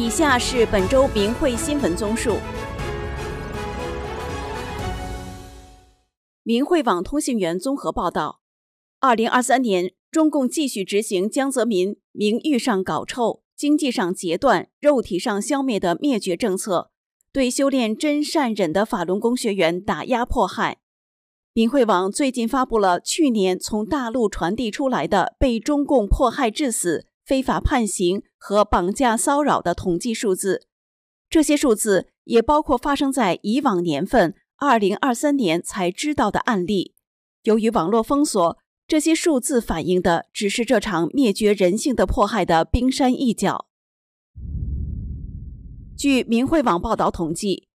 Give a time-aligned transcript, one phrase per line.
[0.00, 2.36] 以下是本周明慧新闻综述。
[6.44, 8.40] 明慧网通讯员综合报道：
[9.00, 16.92] 二零二三年，中共继续执行江泽民名誉上搞臭、经济上截断、肉体上消灭的灭绝政策，
[17.32, 20.78] 对修炼真善忍的法轮功学员打压迫害。
[21.52, 27.07] 明慧网最近发布了去年从大陆传递出来的被中共迫害致死。
[27.28, 30.66] 非法判刑和绑架骚扰的统计数字，
[31.28, 36.94] 这些数字也包括发生在以往年份二零二三年才知道的案例。
[37.42, 38.56] 由于网络封锁，
[38.86, 43.66] 这些数字反映的只是这场灭绝人性的迫害的冰山一角。
[45.94, 47.68] 据明慧网报道统计，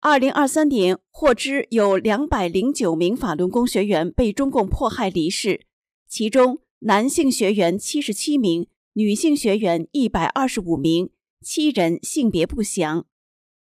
[0.00, 5.62] 二零二三年获知有两百零九名法轮功学员被中共迫害离世，
[6.06, 8.68] 其中男性学员七十七名。
[8.98, 13.04] 女性学员一百二十五名，七人性别不详；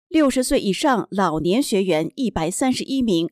[0.06, 3.30] 六十岁以上老年学员一百三十一名，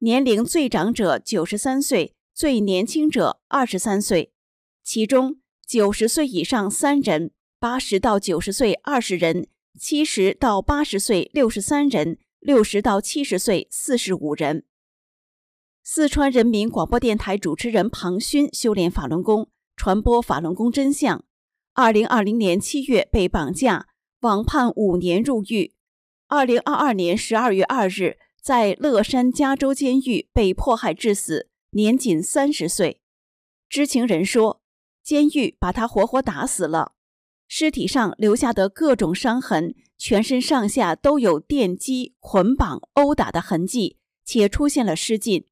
[0.00, 4.34] 年龄最长者九十三岁，最年轻者二十三岁。
[4.84, 14.66] 其中九十岁以上三人，八十到九十岁二十人，七十到八十岁六十三人，六十到七十岁四十五人。
[15.82, 21.24] 四川人民广播电台主持人庞勋修炼法轮功，传播法轮功真相。
[21.80, 23.86] 二零二零年七月被绑架，
[24.20, 25.72] 网判五年入狱。
[26.28, 33.00] 二零二二年十二月二日，在乐山加州监狱被迫害致死，年仅三十岁。
[33.66, 34.60] 知情人说，
[35.02, 36.92] 监狱把他活活打死了，
[37.48, 45.46] 尸体上留下的各种伤痕，全身上下都有电击、捆绑、殴打的痕迹，且出现了失禁。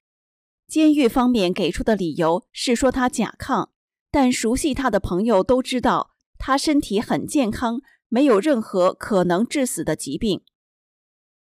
[0.67, 3.71] 监狱方面给出的理由是说他甲亢，
[4.11, 6.17] 但熟悉他的朋友都知道。
[6.39, 10.43] 他身体很健康，没有任何可能致死的疾病。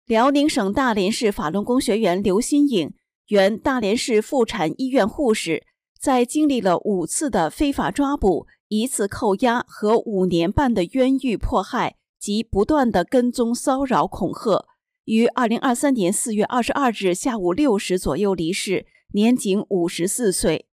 [0.06, 2.94] 辽宁省大连市法轮功学员刘新颖，
[3.26, 5.64] 原大连市妇产医院护士，
[6.00, 14.64] 在经历了五次的非法抓捕、一次扣押和五年半的冤狱迫害及不断的跟踪骚扰恐吓，
[15.06, 20.66] 于二零二三年四月二十二日下午六时左右离世，年仅五十四岁。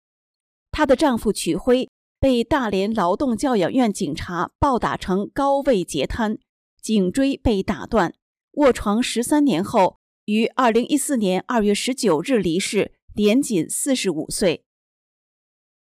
[0.70, 1.91] 她的丈夫曲辉。
[2.22, 6.38] 被大连劳动教养院警察暴打成高位截瘫，
[6.80, 8.14] 颈椎被打断，
[8.52, 14.64] 卧床十三年后，于二零一四年二月十九日离世，年仅四十五岁。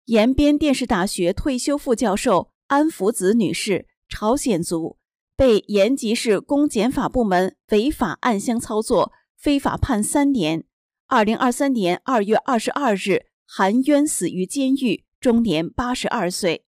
[0.04, 4.96] 延边电视大学退休副教授安福子女士，朝鲜族，
[5.36, 10.62] 被延吉市公检法部门违法暗箱操作，非法判三年，
[11.08, 15.02] 二零二三年二月二十二日含冤死于监狱。
[15.20, 16.64] 终年八十二岁。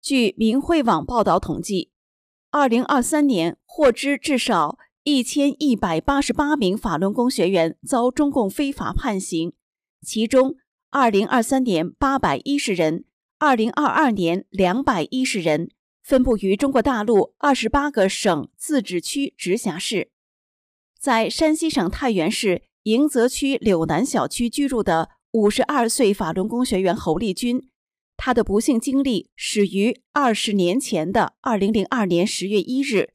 [0.00, 1.90] 据明慧网报道统计，
[2.52, 9.54] 二零二三年获知至少一千一百八十八名法轮功学员遭中共非法判刑，
[10.00, 10.54] 其中
[10.90, 13.04] 二零二三年八百一十人，
[13.38, 15.72] 二零二二年两百一十人，
[16.04, 20.12] 分布于中国大陆二十八个省、自治区、直辖市。
[20.96, 25.15] 在山西省太原市迎泽区柳南小区居住的。
[25.36, 27.68] 五十二岁法轮功学员侯丽君，
[28.16, 33.10] 她的不幸经历始于二十年前的二零零二年十月一日。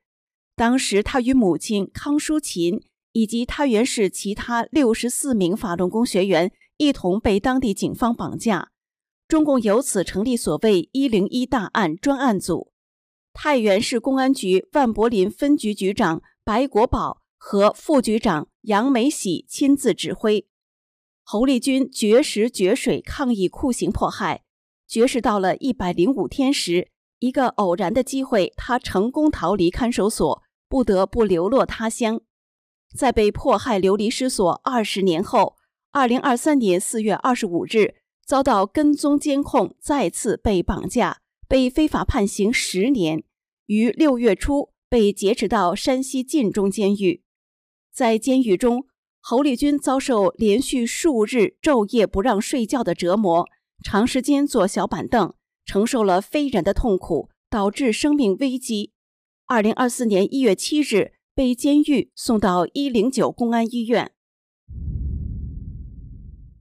[0.56, 2.84] 当时，他与母亲康淑琴
[3.14, 8.70] 以及太原市其他六十四名法轮功学员一同被当地警方绑架。
[9.28, 12.72] 中共由此成立所谓“一零一大案”专案组，
[13.34, 20.46] 太原市公安局万柏林分局局长白国宝和副局长杨梅喜亲自指挥。
[21.32, 24.44] 侯立军绝食绝水抗议酷刑迫害，
[24.86, 32.20] 绝食到了一百零五天时，一个偶然的机会，他成功逃离看守所，不得不流落他乡。
[32.94, 35.56] 在被迫害流离失所二十年后，
[35.92, 43.24] 二零二三年四月二十五日，遭到跟踪监控，再次被绑架，被非法判刑十年，
[43.68, 47.24] 于六月初被劫持到山西晋中监狱，
[47.94, 48.88] 在监狱中。
[49.24, 53.48] 侯立军遭受连续数日昼夜不让睡觉的折磨，
[53.84, 55.34] 长时间坐小板凳，
[55.64, 58.92] 承受了非人的痛苦，导致生命危机。
[59.46, 64.12] 二零二四年一月七日，被监狱送到一零九公安医院。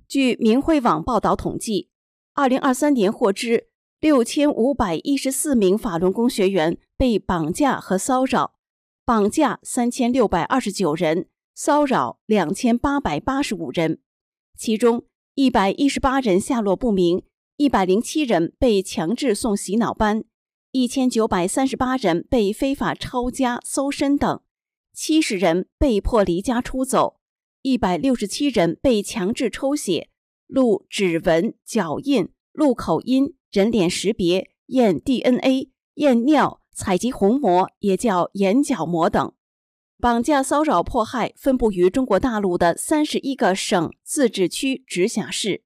[0.06, 1.88] 据明慧网报道统计，
[2.34, 3.68] 二零二三年获知
[4.00, 8.54] 六千五百一十四名法轮功学员被绑架和骚扰，
[9.04, 11.28] 绑架三千六百二十九人。
[11.62, 14.00] 骚扰两千八百八十五人，
[14.56, 15.04] 其中
[15.34, 17.22] 一百一十八人下落不明，
[17.58, 20.24] 一百零七人被强制送洗脑班，
[20.70, 24.40] 一千九百三十八人被非法抄家、搜身等，
[24.94, 27.20] 七十人被迫离家出走，
[27.60, 30.08] 一百六十七人被强制抽血、
[30.46, 39.34] 录指纹、脚印、录口音、人脸识别、验 DNA、验尿、采集虹膜，也叫眼角膜等。
[40.00, 45.62] 绑架、骚扰、迫害分布于中国大陆的三十一个省、自治区、直辖市。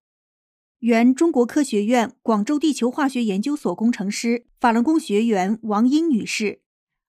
[0.81, 6.61] 原中国科学院广州地球化学研究所工程师、法轮功学员王英女士，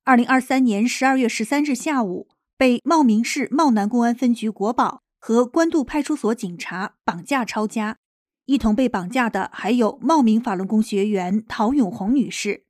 [0.04, 7.98] 二零二三年十二月十三日下午被茂名市茂南公安分局国保和官渡派出所警察绑架抄家。
[8.46, 12.66] 一同被绑架的还有茂名法轮功学员陶永红女士。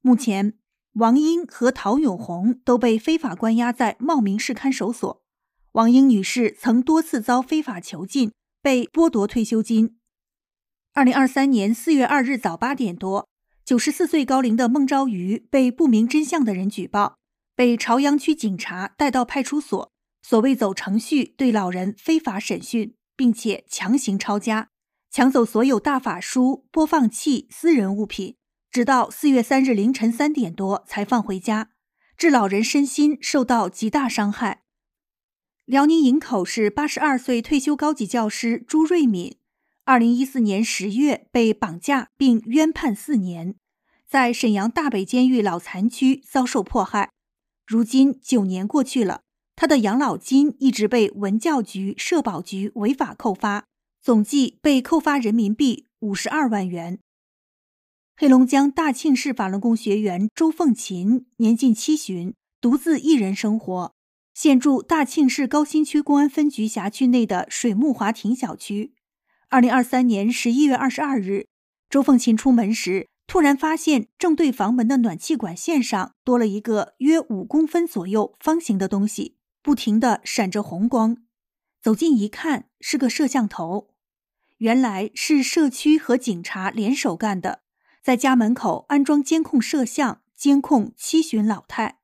[0.00, 0.54] 目前。
[0.94, 5.22] 王英和陶永红都被非法关押在茂名市看守所。
[5.72, 8.32] 王英女士曾多次遭非法囚禁，
[8.62, 9.98] 被剥夺退休金。
[10.92, 13.28] 二零二三年四月二日早八点多，
[13.64, 17.16] 九十四岁高龄的孟昭瑜被不明真相的人举报，
[17.56, 19.90] 被朝阳区警察带到派出所，
[20.22, 24.68] 所谓走程序对老人非法审讯，并且强行抄家，
[25.10, 28.36] 抢走所有大法书、播放器、私人物品。
[28.74, 31.70] 直到四月三日凌晨三点多才放回家，
[32.16, 34.64] 致老人身心受到极大伤害。
[35.64, 39.36] 辽宁营口市八十二岁退休高级教师朱瑞敏，
[39.84, 43.54] 二零一四年十月被绑架并冤判四年，
[44.08, 47.10] 在沈阳大北监狱老残区遭受迫害。
[47.64, 49.20] 如今九年过去了，
[49.54, 53.66] 他的养老金一直被文教局、社保局违法扣发，
[54.02, 56.98] 总计被扣发人民币五十二万元。
[58.16, 63.92] 黑龙江大庆市法轮功学员周凤琴年近七旬，独自一人生活，
[64.32, 68.94] 现住大庆市高新区公安分局辖区内的水木华庭小区。
[69.48, 71.48] 二零二三年十一月二十二日，
[71.90, 81.16] 周凤琴出门时，突然发现正对房门的暖气管线上多了一个约五公分左右方形的东西，不停的闪着红光。
[81.82, 83.88] 走近一看，是个摄像头，
[84.58, 87.63] 原来是社区和警察联手干的。
[88.04, 92.00] 在家门口安装监控摄像，监控七旬老太。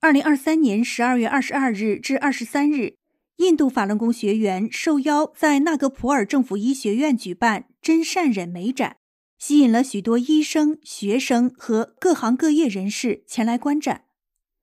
[0.00, 2.96] 二零二三年十二月二十二日至二十三日，
[3.36, 8.96] 印度法轮功学员受邀在纳格普尔政府医学院举办“真善忍美展”，
[9.38, 14.06] 吸引了许多医生、学生和各行各业人士前来观展。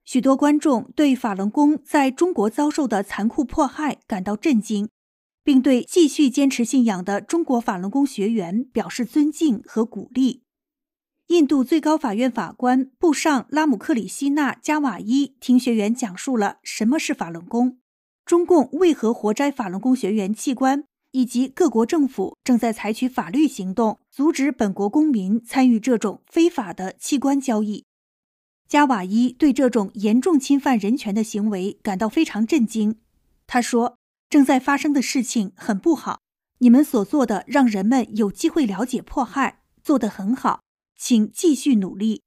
[0.03, 4.89] 许多观众对法轮功在中国遭受的残酷迫害感到震惊。
[5.43, 10.43] 并对继续坚持信仰的中国法轮功学员表示尊敬和鼓励。
[11.27, 17.79] 印度最高法院法官布尚拉姆克里希纳加瓦伊听学员讲述了什么是法轮功，
[18.25, 27.85] 中共为何活摘法轮功学员器官，以及各国政府正在采取法律行动阻止本国公民参与这种非法的器官交易。
[28.67, 32.99] 加瓦伊对这种严重侵犯人权的行为感到非常震惊。
[33.47, 34.00] 他说。
[34.31, 36.21] 正在发生的事情很不好，
[36.59, 40.61] 你们所做的让人们有机会了解迫害，做得很好，
[40.97, 42.23] 请继续努力。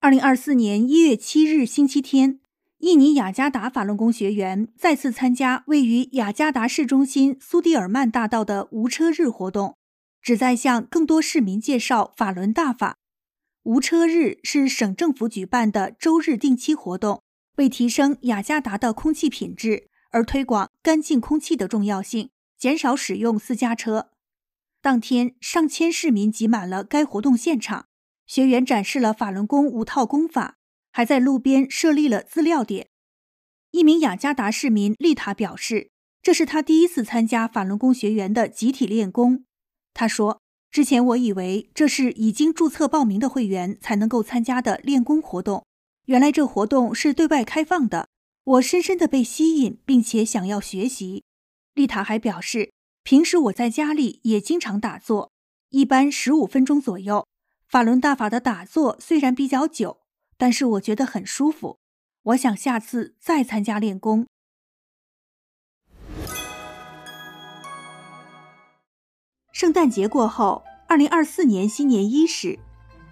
[0.00, 2.40] 二零二四年一月七日星期天，
[2.78, 9.76] 印尼雅加达法轮功学员再次参加位于雅加达市中心苏蒂尔曼大道的无车日活动，
[10.22, 12.96] 旨在向更多市民介绍法轮大法。
[13.64, 17.20] 无车日是省政府举办的周日定期活动。
[17.56, 24.10] 为提升雅加达的空气品质而推广干净空气的重要性，减少使用私家车。
[24.80, 27.86] 当天，上千市民挤满了该活动现场，
[28.26, 30.56] 学员展示了法轮功五套功法，
[30.92, 32.88] 还在路边设立了资料点。
[33.72, 35.90] 一名雅加达市民丽塔表示，
[36.22, 39.44] 这是他第一次参加法轮功学员的集体练功。
[39.92, 45.66] 他说：“之前我以为这是已经注册报名的会员才能够参加的练功活动。”
[46.06, 48.08] 原来这活动是对外开放的，
[48.44, 51.24] 我深深的被吸引，并且想要学习。
[51.74, 52.72] 丽塔还表示，
[53.02, 55.32] 平时我在家里也经常打坐，
[55.70, 57.26] 一般十五分钟左右。
[57.68, 59.98] 法轮大法的打坐虽然比较久，
[60.36, 61.78] 但是我觉得很舒服。
[62.22, 64.26] 我想下次再参加练功。
[69.52, 72.60] 圣诞节过后，二零二四年新年伊始。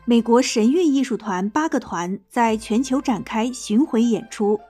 [0.07, 4.61] 美国神韵艺术团八个团在全球展开巡回演出，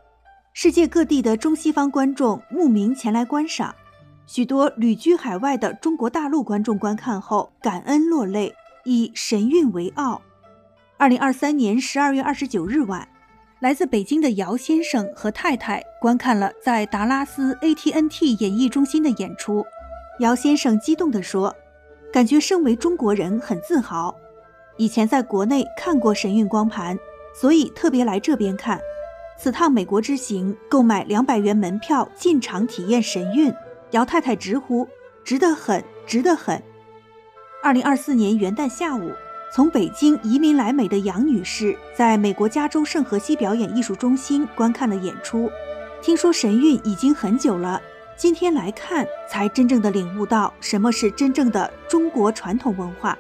[0.53, 3.75] 世界各地的中西方观众慕名前来观赏。
[4.29, 10.23] 许多旅居海外的中国大陆观众观看后感恩落泪，以神韵为傲。
[10.97, 13.09] 二零二三年十二月二十九日晚，
[13.59, 19.67] 来自北京的姚先生和太太观看了在达拉斯 AT&T 演艺中心的演出。
[20.21, 21.53] 姚先生激动地说
[22.15, 24.15] ：“感觉身为中国人很自豪。
[24.77, 26.99] 以前在国内看过神韵光盘，
[27.35, 28.81] 所以特别来这边看。
[29.39, 33.53] 此趟美国之行，购买两百元门票进场体验神韵。”
[33.93, 34.89] 姚太太直呼
[35.25, 36.61] ：“值得很，值得很。”
[37.63, 39.11] 二零二四年元旦下午。
[39.53, 45.49] 从北京移民来美的杨女士，在美国加州圣荷西表演艺术中心观看了演出。
[46.03, 47.81] 听说神韵已经很久了，
[48.17, 53.17] 今天来看，才真正的领悟到什么是真正的中国传统文化。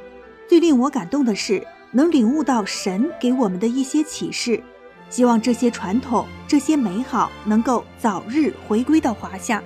[0.48, 4.62] 最令我感动的是，能领悟到神给我们的一些启示。
[5.10, 9.62] 希望这些传统、这些美好能够早日回归到华夏。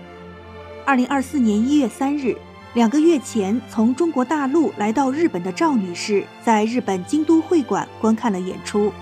[0.84, 2.36] 二零二四年一月三日。
[2.74, 8.92] 两个月前从中国大陆来到日本的赵女士，在日本京都会馆观看了演出，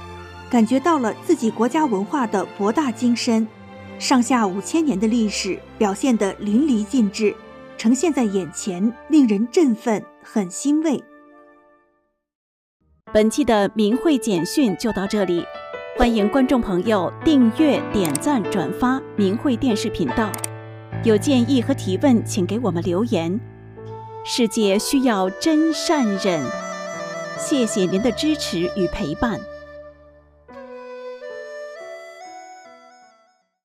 [0.49, 3.47] 感觉到了自己国家文化的博大精深，
[3.99, 7.35] 上下五千年的历史表现得淋漓尽致，
[7.77, 11.03] 呈现在眼前，令人振奋，很欣慰。
[13.13, 15.45] 本期的明慧简讯就到这里，
[15.97, 20.31] 欢迎观众朋友订阅、点赞、转发明慧电视频道，
[21.05, 23.39] 有建议和提问，请给我们留言。
[24.25, 26.45] 世界需要真善忍，
[27.39, 29.41] 谢谢您的支持与陪伴。